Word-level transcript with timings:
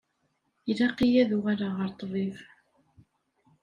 Ilaq-iyi 0.69 1.17
ad 1.21 1.31
uɣaleɣ 1.37 1.71
ɣer 1.75 1.89
ṭṭbib. 1.93 2.37